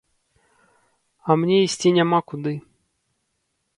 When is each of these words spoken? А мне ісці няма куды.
А 1.29 1.37
мне 1.41 1.57
ісці 1.67 1.89
няма 1.99 2.19
куды. 2.33 2.53